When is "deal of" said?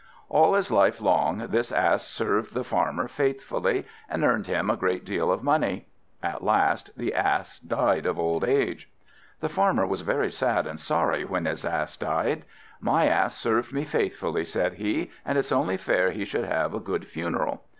5.05-5.43